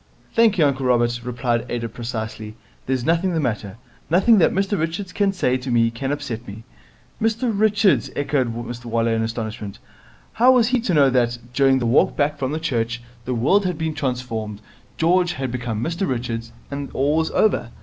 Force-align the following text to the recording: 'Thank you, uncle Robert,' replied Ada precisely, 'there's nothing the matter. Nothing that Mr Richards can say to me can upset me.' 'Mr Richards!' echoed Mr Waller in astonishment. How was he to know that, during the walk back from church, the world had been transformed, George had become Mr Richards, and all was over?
'Thank 0.33 0.57
you, 0.57 0.65
uncle 0.65 0.87
Robert,' 0.87 1.21
replied 1.23 1.63
Ada 1.69 1.87
precisely, 1.87 2.55
'there's 2.87 3.05
nothing 3.05 3.33
the 3.35 3.39
matter. 3.39 3.77
Nothing 4.09 4.39
that 4.39 4.49
Mr 4.51 4.75
Richards 4.79 5.13
can 5.13 5.31
say 5.31 5.57
to 5.57 5.69
me 5.69 5.91
can 5.91 6.11
upset 6.11 6.47
me.' 6.47 6.63
'Mr 7.21 7.51
Richards!' 7.53 8.09
echoed 8.15 8.51
Mr 8.51 8.85
Waller 8.85 9.13
in 9.13 9.21
astonishment. 9.21 9.77
How 10.33 10.53
was 10.53 10.69
he 10.69 10.79
to 10.79 10.95
know 10.95 11.11
that, 11.11 11.37
during 11.53 11.77
the 11.77 11.85
walk 11.85 12.17
back 12.17 12.39
from 12.39 12.59
church, 12.61 13.03
the 13.25 13.35
world 13.35 13.63
had 13.63 13.77
been 13.77 13.93
transformed, 13.93 14.59
George 14.97 15.33
had 15.33 15.51
become 15.51 15.83
Mr 15.83 16.09
Richards, 16.09 16.51
and 16.71 16.89
all 16.93 17.17
was 17.17 17.29
over? 17.29 17.69